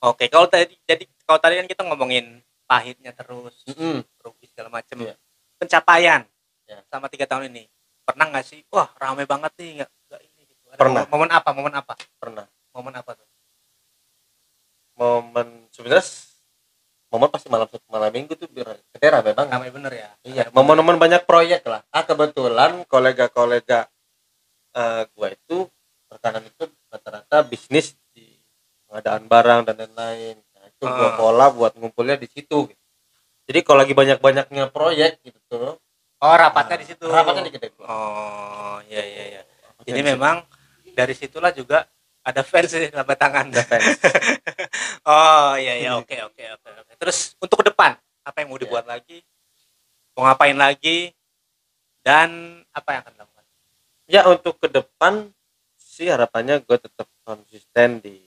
[0.00, 2.38] Oke, kalau tadi jadi kalau tadi kan kita ngomongin
[2.70, 4.06] pahitnya terus, Mm-mm.
[4.22, 4.94] rugi segala macem.
[5.02, 5.18] Iya.
[5.58, 6.22] Pencapaian
[6.70, 6.86] Iya.
[6.86, 7.66] selama tiga tahun ini.
[8.06, 8.62] Pernah nggak sih?
[8.70, 10.64] Wah, rame banget nih, nggak nggak ini gitu.
[10.69, 11.04] Ada Pernah.
[11.12, 11.48] Momen, apa?
[11.52, 11.92] Momen apa?
[12.16, 13.28] pernah Momen apa tuh?
[15.00, 16.04] momen sebenarnya
[17.08, 18.76] momen pasti malam malam minggu tuh biar
[19.24, 20.08] banget Rame bener ya.
[20.28, 23.88] iya momen-momen banyak proyek lah ah kebetulan kolega-kolega
[24.76, 25.64] eh, gua itu
[26.12, 28.28] rekanan itu rata-rata bisnis di
[28.84, 31.16] pengadaan barang dan lain-lain nah, itu Ah.
[31.16, 32.84] pola buat ngumpulnya di situ gitu.
[33.48, 35.80] jadi kalau lagi banyak-banyaknya proyek gitu tuh
[36.20, 37.08] Oh, rapatnya di situ.
[37.08, 39.42] rapatnya di kedai gua Oh, iya iya iya.
[39.88, 40.20] Jadi di situ.
[40.92, 41.86] Dari situlah juga
[42.20, 43.48] ada fans di telapak tangan.
[43.48, 43.96] Ada fans.
[45.10, 46.92] oh iya iya oke oke oke.
[46.96, 48.68] Terus untuk ke depan apa yang mau Ya.
[48.68, 49.24] dibuat lagi?
[50.12, 51.14] Mau ngapain lagi?
[52.00, 53.44] Dan apa yang akan dilakukan?
[54.10, 55.30] ya untuk ke depan
[55.78, 58.18] sih harapannya gue tetap konsisten di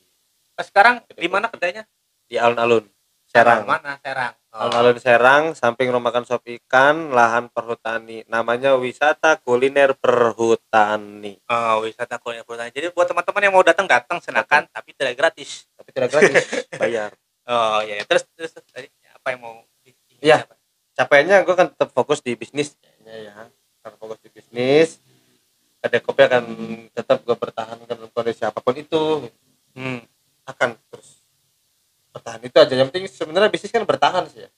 [0.53, 1.83] Nah, sekarang di mana kedainya?
[2.23, 2.85] di alun-alun
[3.27, 3.97] Serang Mana?
[3.99, 4.31] Serang.
[4.53, 12.21] Alun-alun Serang samping rumah makan sop ikan lahan perhutani namanya wisata kuliner perhutani Oh, wisata
[12.21, 12.69] kuliner perhutani.
[12.69, 15.65] Jadi buat teman-teman yang mau datang datang silakan tapi tidak gratis.
[15.73, 16.45] tapi tidak gratis
[16.81, 17.09] bayar
[17.43, 17.97] Oh iya.
[17.97, 18.03] iya.
[18.05, 19.55] Terus terus tadi apa yang mau
[20.21, 20.45] Iya.
[20.45, 20.53] apa?
[20.93, 23.33] capeknya gue kan tetap fokus di bisnis kayaknya ya
[23.81, 25.01] akan fokus di bisnis
[25.81, 26.43] ada kopi akan
[26.93, 29.25] tetap gue pertahankan dalam kondisi apa pun itu
[29.73, 30.05] Hmm.
[30.45, 31.12] akan terus
[32.13, 34.51] bertahan itu aja yang penting sebenarnya bisnis kan bertahan sih ya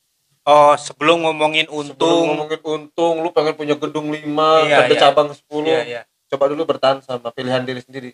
[0.46, 2.24] Oh, sebelum ngomongin Sebelum untung.
[2.30, 4.22] ngomongin untung lu pengen punya gedung 5
[4.62, 5.02] Iya, ada iya.
[5.02, 6.02] cabang 10 Iya, iya.
[6.30, 8.12] coba dulu bertahan sama pilihan diri sendiri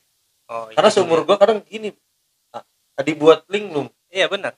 [0.48, 0.96] Oh, iya, karena iya.
[0.96, 1.92] seumur gua kadang gini
[2.50, 2.64] ah,
[3.02, 4.56] dibuat link lu Iya benar.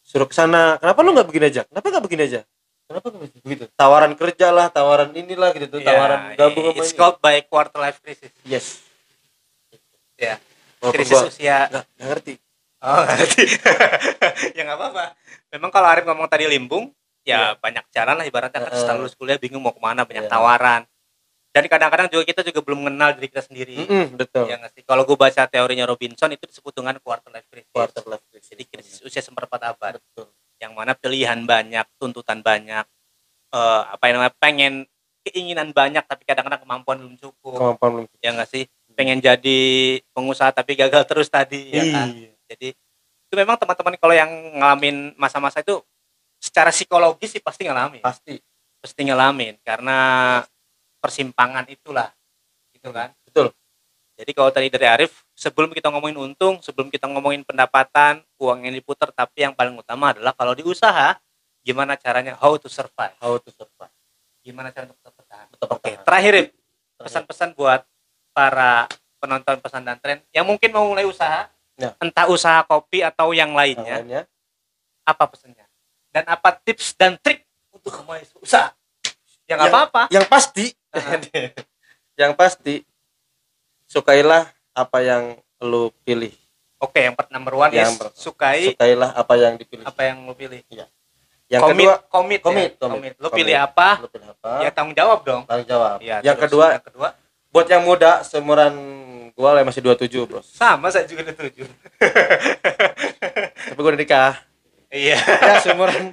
[0.00, 2.40] suruh ke sana kenapa lu nggak begini aja kenapa nggak begini aja
[2.86, 3.40] kenapa nggak begini?
[3.42, 7.18] begitu tawaran kerja lah tawaran inilah gitu tuh Iya, tawaran gabung sama It's ini called
[7.18, 8.30] by quarter life crisis.
[8.42, 8.66] yes
[10.14, 10.38] Ya.
[10.78, 11.58] Walaupun Krisis gua usia.
[11.68, 12.32] nggak ngerti
[12.78, 13.44] Oh, ngerti.
[14.56, 15.04] ya nggak apa-apa.
[15.50, 18.78] Memang kalau Arif ngomong tadi limbung, ya banyak jalan lah ibaratnya kan Heeh.
[18.78, 20.30] setelah lulus kuliah bingung mau ke mana banyak Iya.
[20.30, 20.82] tawaran.
[21.50, 23.82] Dan kadang-kadang juga kita juga belum mengenal diri kita sendiri.
[23.82, 24.82] Mm-mm, betul Ya nggak sih?
[24.84, 27.72] Kalau gue baca teorinya Robinson itu disebut dengan quarter life crisis.
[27.72, 29.98] quarter life crisis Jadi krisis usia seperempat abad.
[29.98, 32.84] betul Yang mana pilihan banyak, tuntutan banyak,
[33.50, 34.74] eh, apa yang namanya pengen
[35.20, 37.58] keinginan banyak tapi kadang-kadang kemampuan belum cukup.
[37.58, 38.64] kemampuan belum ya nggak sih
[38.94, 39.60] pengen jadi
[40.10, 42.32] pengusaha tapi gagal terus tadi ya kan Iya.
[42.48, 42.72] Jadi
[43.28, 45.84] itu memang teman-teman kalau yang ngalamin masa-masa itu
[46.40, 48.00] secara psikologis sih pasti ngalamin.
[48.00, 48.40] Pasti.
[48.80, 49.98] Pasti ngalamin karena
[50.96, 52.08] persimpangan itulah
[52.72, 53.12] gitu kan?
[53.28, 53.52] Betul.
[54.18, 58.74] Jadi kalau tadi dari Arif sebelum kita ngomongin untung sebelum kita ngomongin pendapatan uang yang
[58.74, 61.14] diputar tapi yang paling utama adalah kalau di usaha
[61.62, 63.12] gimana caranya how to survive.
[63.20, 63.92] How to survive.
[64.40, 65.46] Gimana cara untuk tetap bertahan.
[65.52, 66.34] Tetap oke terakhir.
[66.98, 67.84] Pesan-pesan buat
[68.32, 68.88] para
[69.20, 71.94] penonton pesan dan tren yang mungkin mau mulai usaha Ya.
[72.02, 74.02] entah usaha kopi atau yang lainnya.
[74.02, 74.22] Tangannya,
[75.06, 75.66] apa pesannya?
[76.10, 78.74] Dan apa tips dan trik untuk memulai usaha?
[79.46, 80.02] Ya nggak Yang- apa-apa.
[80.10, 80.74] yang pasti.
[82.18, 82.74] Yang pasti
[83.86, 86.34] sukailah apa yang lu pilih.
[86.82, 89.86] Oke yang number one Yang is sukai sukailah apa yang dipilih.
[89.86, 90.58] apa yang lo pilih.
[91.46, 92.90] Yang komit, kedua komit, komit, ya?
[92.90, 93.38] komit, lo komit.
[93.40, 93.88] pilih apa?
[94.02, 94.50] Lu pilih apa?
[94.66, 95.42] Ya tanggung jawab dong.
[95.46, 95.96] Tanggung jawab.
[96.02, 97.08] Ya, yang terus kedua yang kedua?
[97.48, 98.74] buat yang muda seumuran
[99.38, 100.42] gua lah masih 27 bro.
[100.42, 101.68] Sama saya juga udah tujuh.
[103.70, 104.34] Tapi gua udah nikah.
[104.90, 105.14] Iya.
[105.22, 106.10] Ya seumuran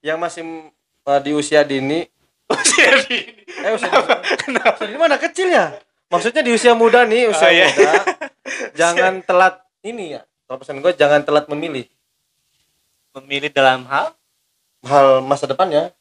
[0.00, 0.72] yang masih
[1.04, 2.08] uh, di usia dini.
[2.48, 3.44] Usia dini.
[3.44, 5.76] Eh usia dini, usia dini mana kecil ya?
[6.08, 7.68] Maksudnya di usia muda nih usia Oh, iya.
[7.68, 7.92] muda.
[8.80, 10.24] Jangan telat ini ya.
[10.48, 11.88] Kalau pesan gue jangan telat memilih.
[13.16, 14.12] Memilih dalam hal?
[14.84, 15.92] Hal masa depannya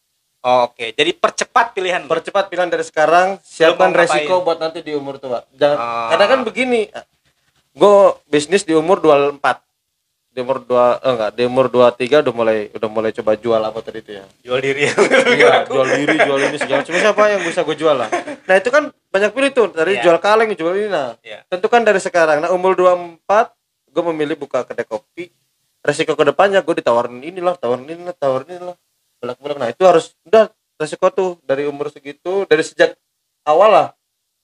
[0.43, 0.85] oh, oke.
[0.91, 5.41] Jadi percepat pilihan percepat pilihan dari sekarang siapkan resiko buat nanti di umur tua.
[5.51, 6.07] Jangan Ah.
[6.11, 6.91] karena kan begini
[7.73, 9.39] gue bisnis di umur 24
[10.29, 13.79] di umur dua eh, enggak di umur 23 udah mulai udah mulai coba jual apa
[13.79, 14.25] tadi itu ya?
[14.41, 14.89] Jual diri.
[15.37, 18.09] Iya jual diri jual ini segala cuma siapa yang bisa gue jual lah?
[18.43, 19.69] Nah itu kan banyak pilih tuh.
[19.69, 20.01] Dari Iya.
[20.01, 20.89] jual kaleng jual ini.
[20.89, 21.45] Nah Iya.
[21.45, 22.41] tentu kan dari sekarang.
[22.41, 23.53] Nah umur 24
[23.87, 25.29] gue memilih buka kedai kopi.
[25.85, 28.77] Resiko ke depannya gue ditawarin inilah tawarin inilah tawarin inilah
[29.23, 32.99] belak belak nah itu harus udah resiko tuh dari umur segitu dari sejak
[33.47, 33.87] awal lah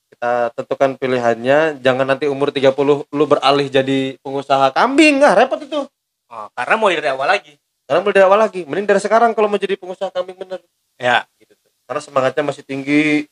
[0.10, 1.80] kita tentukan pilihannya.
[1.86, 2.74] Jangan nanti umur 30
[3.14, 5.22] lu beralih jadi pengusaha kambing.
[5.22, 5.86] Ah repot itu.
[6.30, 7.54] Oh, karena mulai dari awal lagi.
[7.86, 8.62] Sekarang boleh dari awal lagi.
[8.66, 10.60] Mending dari sekarang kalau mau jadi pengusaha kambing bener.
[10.98, 11.26] Ya.
[11.38, 11.54] gitu.
[11.86, 13.30] Karena semangatnya masih tinggi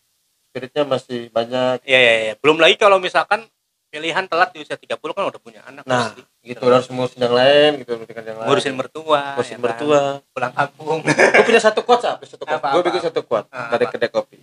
[0.50, 1.84] spiritnya masih banyak.
[1.86, 2.34] Iya, iya, iya.
[2.40, 3.46] Belum lagi kalau misalkan
[3.88, 5.84] pilihan telat di usia 30 kan udah punya anak.
[5.84, 6.22] nah pasti.
[6.44, 9.64] gitu harus ngurusin yang lain gitu ngurusin yang lain ngurusin mertua, ngurusin ya kan?
[9.64, 11.00] mertua pulang kampung.
[11.02, 14.40] gue punya satu quotes apa satu quotes gue bikin satu quote Ah, dari kedai kopi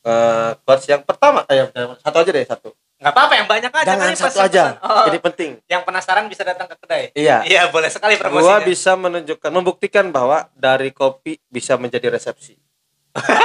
[0.00, 3.86] Eh, quotes yang pertama eh, satu aja deh satu Nggak apa-apa yang banyak aja.
[3.88, 7.04] jangan kan satu aja Oh, ini penting yang penasaran bisa datang ke kedai.
[7.12, 8.62] iya Iya, boleh sekali gua promosinya.
[8.64, 12.56] bisa menunjukkan membuktikan bahwa dari kopi bisa menjadi resepsi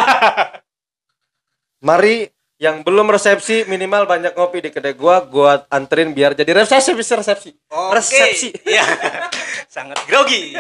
[1.81, 6.93] mari yang belum resepsi minimal banyak kopi di kedai gua gua anterin biar jadi resepsi
[6.93, 7.93] bisa resepsi Oke.
[7.93, 8.85] resepsi Iya.
[9.73, 10.53] Sangat grogi.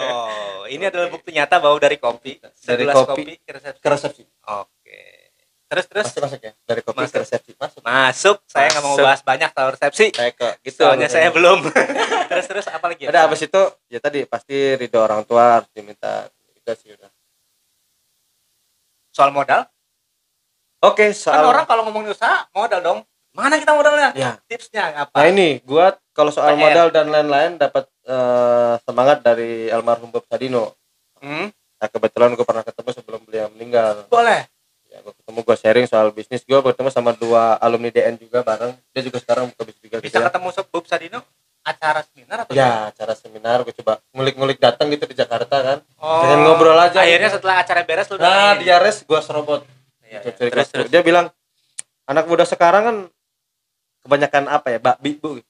[0.00, 3.78] Oh, ini adalah bukti nyata bahwa dari kopi, Dari kopi kopi, ke resepsi.
[3.78, 5.00] ke resepsi Oke.
[5.64, 7.12] Terus terus masuk masuk ya dari kopi Masuk.
[7.12, 8.36] ke resepsi masuk masuk.
[8.46, 10.06] Saya nggak mau bahas banyak soal resepsi.
[10.10, 11.60] kayak kok gitu Soalnya saya belum.
[12.32, 13.04] terus terus apa lagi?
[13.04, 16.24] udah abis itu ya tadi pasti ridho orang tua harus diminta
[16.56, 17.10] itu sih udah
[19.10, 19.68] Soal modal?
[20.86, 22.98] Oke Kan soal orang kalau ngomongin usaha modal dong.
[23.30, 24.14] Mana kita modalnya?
[24.14, 25.14] ya Tipsnya apa?
[25.14, 26.60] Nah ini gua kalau soal PR.
[26.60, 30.70] modal dan lain-lain dapat eh, semangat dari almarhum Bob Sadino.
[31.18, 31.50] Hmm?
[31.50, 34.06] Nah kebetulan gue pernah ketemu sebelum beliau meninggal.
[34.06, 34.46] Boleh.
[34.86, 38.72] Ya gue ketemu gue sharing soal bisnis gue bertemu sama dua alumni DN juga bareng.
[38.88, 39.98] Dia juga sekarang buka bisnis juga.
[39.98, 41.18] Bisa gitu ketemu Sob Bob Sadino
[41.60, 45.78] acara seminar atau Ya acara seminar gue coba ngulik-ngulik datang gitu di Jakarta kan.
[45.98, 47.42] Oh, Pengen ngobrol aja Akhirnya gitu.
[47.42, 48.22] setelah acara beres lu Nah
[48.54, 48.62] datangin.
[48.62, 49.66] dia res gue serobot.
[50.14, 50.32] Iya.
[50.34, 50.88] cari Terus terus.
[50.90, 51.26] Dia bilang
[52.06, 52.96] anak muda sekarang kan
[54.06, 55.40] kebanyakan apa ya, Mbak Bu.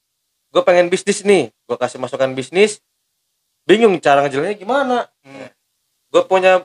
[0.54, 2.78] Gue pengen bisnis nih, gue kasih masukan bisnis,
[3.66, 5.10] bingung cara ngejalannya gimana.
[5.26, 5.50] Hmm.
[6.14, 6.62] Gue punya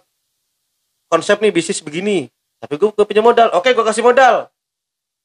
[1.09, 2.29] konsep nih bisnis begini,
[2.61, 3.49] tapi gue punya modal.
[3.57, 4.47] Oke, gue kasih modal.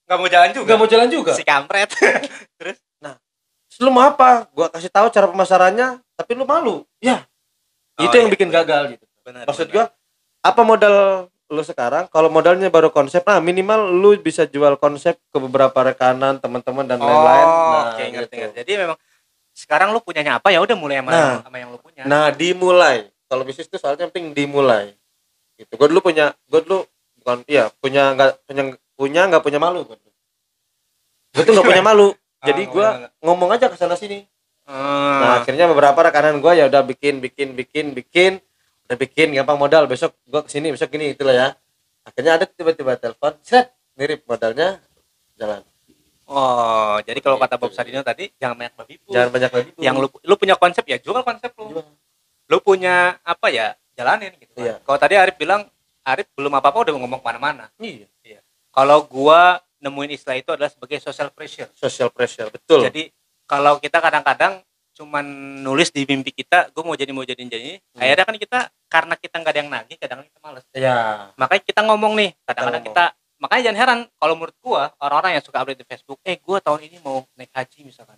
[0.09, 0.69] Nggak mau jalan juga.
[0.69, 1.33] Gak mau jalan juga.
[1.37, 1.89] Si kampret.
[2.61, 2.81] Terus
[3.83, 4.47] Lu mau apa?
[4.55, 6.87] Gue kasih tahu cara pemasarannya, tapi lu malu.
[7.03, 7.27] Ya,
[7.95, 8.35] Oh, itu yang iya.
[8.35, 9.05] bikin gagal gitu.
[9.23, 9.47] Benar.
[9.47, 9.85] Maksud gue,
[10.43, 12.09] apa modal lu sekarang?
[12.09, 16.99] Kalau modalnya baru konsep, nah minimal lu bisa jual konsep ke beberapa rekanan, teman-teman dan
[16.99, 17.47] Oh, lain-lain.
[17.47, 18.35] Nah, oke ngerti gitu.
[18.41, 18.57] ngerti.
[18.61, 18.99] Jadi memang
[19.55, 21.35] sekarang lu punyanya apa ya udah mulai sama, Nah.
[21.45, 22.03] sama yang lu punya.
[22.05, 23.07] Nah, dimulai.
[23.25, 24.97] Kalau bisnis itu soalnya yang penting dimulai.
[25.55, 25.71] Gitu.
[25.71, 26.83] Gue dulu punya, gue dulu
[27.21, 28.63] bukan, iya punya nggak punya
[28.95, 29.85] punya nggak punya malu.
[29.85, 32.15] Gue tuh nggak punya malu.
[32.41, 32.87] Ah, Jadi gue
[33.21, 34.25] ngomong aja ke sana sini.
[34.65, 35.21] Hmm.
[35.21, 38.33] Nah, akhirnya beberapa rekanan gue ya udah bikin, bikin, bikin, bikin,
[38.89, 39.89] udah bikin gampang modal.
[39.89, 41.49] Besok gue ke sini, besok gini itulah ya.
[42.05, 44.81] Akhirnya ada tiba-tiba telepon, set, mirip modalnya
[45.41, 45.65] jalan.
[46.25, 47.63] Oh, jadi kalau kata Gitu.
[47.69, 49.13] Bob Sadino tadi jangan banyak babi bu.
[49.13, 49.71] Jangan banyak lagi.
[49.77, 51.69] Yang lu lu punya konsep ya jual konsep lu.
[51.69, 51.85] Jual.
[52.49, 54.57] Lu punya apa ya jalanin gitu.
[54.57, 54.65] kan.
[54.65, 54.75] Iya.
[54.81, 55.69] Kalau tadi Arif bilang
[56.05, 57.69] Arif belum apa-apa udah ngomong ke mana-mana.
[57.77, 58.41] Iya.
[58.73, 61.69] Kalau gua nemuin istilah itu adalah sebagai social pressure.
[61.77, 62.89] Social pressure, betul.
[62.89, 63.13] Jadi
[63.45, 65.27] kalau kita kadang-kadang cuman
[65.61, 68.01] nulis di mimpi kita, gue mau jadi mau jadi jadi, Hmm.
[68.01, 70.65] akhirnya kan kita karena kita nggak ada yang nagih, kadang kita males.
[70.71, 70.99] ya.
[71.35, 72.95] Makanya kita ngomong nih, kadang-kadang ngomong.
[72.95, 73.05] kita,
[73.43, 76.81] makanya jangan heran kalau menurut gua orang-orang yang suka update di Facebook, eh gua tahun
[76.87, 78.17] ini mau naik haji misalkan,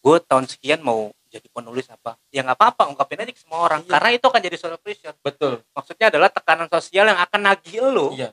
[0.00, 3.84] gue tahun sekian mau jadi penulis apa, ya nggak apa-apa, ungkapin aja ke semua orang,
[3.84, 3.90] Iya.
[3.96, 5.16] karena itu akan jadi social pressure.
[5.20, 5.60] Betul.
[5.76, 8.32] Maksudnya adalah tekanan sosial yang akan nagih lu, Iya.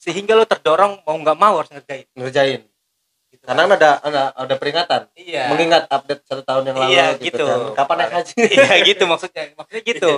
[0.00, 2.08] sehingga lu terdorong mau nggak mau harus ngerjain.
[2.16, 2.60] Ngerjain.
[3.32, 3.48] Gitu.
[3.48, 5.00] Karena kan ada, ada ada peringatan.
[5.16, 5.48] iya.
[5.48, 7.44] Mengingat update satu tahun yang lalu Iya, gitu, gitu.
[7.48, 7.58] kan.
[7.80, 8.34] Kapan naik haji?
[8.54, 10.10] iya gitu maksudnya maksudnya gitu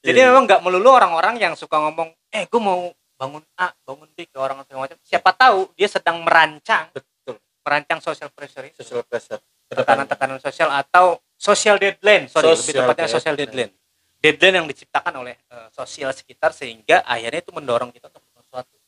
[0.00, 0.26] jadi Iya.
[0.30, 4.38] memang nggak melulu orang-orang yang suka ngomong eh gue mau bangun A bangun B ke
[4.38, 7.36] orang segala macam siapa tahu dia sedang merancang Betul.
[7.60, 9.42] merancang social pressure itu Social pressure.
[9.68, 13.70] tekanan-tekanan sosial atau social deadline sorry lebih Social tepatnya social deadline.
[14.16, 18.22] deadline yang diciptakan oleh eh, sosial sekitar sehingga akhirnya itu mendorong kita untuk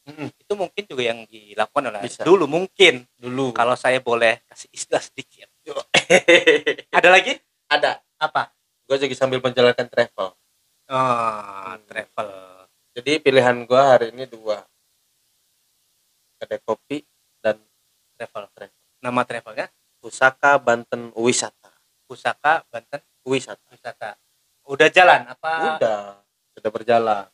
[0.03, 0.29] Mm-mm.
[0.35, 2.27] itu mungkin juga yang dilakukan oleh Bisa.
[2.27, 3.55] dulu mungkin Dulu.
[3.55, 5.47] kalau saya boleh kasih istilah sedikit
[6.99, 7.38] ada lagi
[7.71, 8.03] ada.
[8.19, 8.51] apa
[8.83, 10.35] Gue juga sambil menjalankan travel.
[10.91, 12.29] oh, travel
[12.93, 14.61] Jadi pilihan gua hari ini dua.
[16.37, 17.01] Kedai kopi
[17.41, 17.57] dan
[18.19, 18.85] travel travel.
[19.01, 21.73] nama travelnya Pusaka Banten Wisata.
[22.05, 23.62] Pusaka Banten Wisata.
[23.71, 24.11] wisata
[24.67, 26.03] udah jalan apa Udah.
[26.53, 27.25] Sudah berjalan.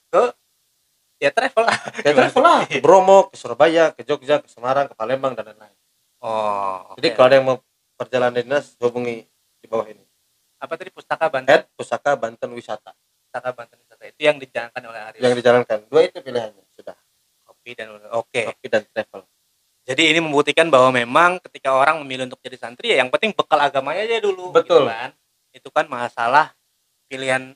[1.19, 1.67] Ya travel
[2.03, 2.61] Kayak travel lah.
[2.65, 5.75] Ke Bromo, ke Surabaya, ke Jogja, ke Semarang, ke Palembang dan lain-lain.
[6.23, 7.57] oh Jadi kalau ada yang mau
[7.95, 9.27] perjalanan dinas hubungi
[9.59, 10.03] di bawah ini.
[10.59, 12.91] apa tadi pustaka Banten Head Pusaka Banten Wisata
[13.23, 15.79] pustaka Banten wisata itu yang dijalankan oleh Arif yang dijalankan.
[15.87, 16.99] Dua itu pilihannya sudah.
[17.43, 19.23] kopi dan oke Kopi dan travel.
[19.83, 23.59] jadi ini membuktikan bahwa memang ketika orang memilih untuk jadi santri ya yang penting bekal
[23.59, 24.87] agamanya aja dulu Betul.
[24.87, 25.11] gitu kan
[25.55, 26.51] itu kan masalah
[27.07, 27.55] pilihan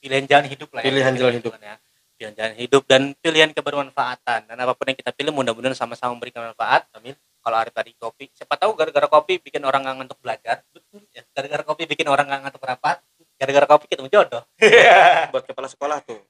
[0.00, 0.86] pilihan jalan hidup lah ya.
[0.88, 1.52] Pilihan jalan hidup.
[1.52, 1.76] kan ya.
[2.18, 4.50] Pilihan jalan hidup dan pilihan kebermanfaatan.
[4.50, 6.90] Dan apa pun yang kita pilih mudah-mudahan sama-sama memberikan manfaat.
[6.98, 7.14] Amin.
[7.38, 10.60] kalau Arif tadi kopi siapa tahu gara-gara kopi bikin orang nggak ngantuk belajar.
[10.68, 11.06] Betul.
[11.14, 13.00] Ya gara-gara kopi bikin orang nggak ngantuk rapat.
[13.38, 14.42] Gara-gara kopi ketemu jodoh.
[15.32, 16.20] Buat kepala sekolah tuh.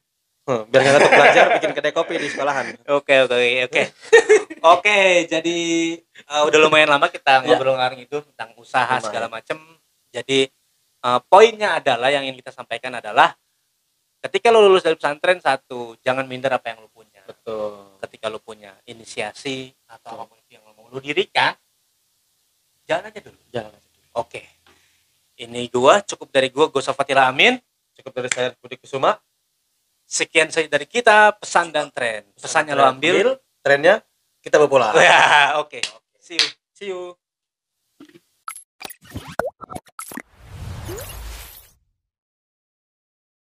[0.47, 2.77] Hmm, biar nggak ngantuk belajar bikin kedai kopi di sekolahan.
[2.93, 3.83] Oke oke oke
[4.63, 4.93] oke.
[5.33, 5.59] Jadi
[6.07, 9.03] eh, udah lumayan lama kita ngobrol ngarang itu tentang usaha Lumayan.
[9.09, 9.59] segala macem.
[10.13, 10.47] Jadi
[11.03, 13.35] eh, poinnya adalah yang ingin kita sampaikan adalah
[14.19, 17.23] ketika lo lulus dari pesantren satu jangan minder apa yang lo punya.
[17.27, 17.99] Betul.
[18.03, 21.55] Ketika lo punya inisiasi atau apa pun itu yang lo mau lo dirikan
[22.89, 23.41] jalan aja dulu.
[23.53, 23.73] Jangan
[24.19, 24.43] oke.
[25.39, 27.61] Ini gua cukup dari gua Gosaf Fatila Amin.
[27.95, 29.19] Cukup dari saya Budi Kusuma.
[30.09, 32.25] Sekian saja dari kita pesan dan tren.
[32.35, 34.03] Pesannya lo ambil trennya
[34.43, 34.97] kita berbola.
[34.99, 35.79] Ya oke.
[36.19, 36.49] See you.
[36.75, 37.19] See you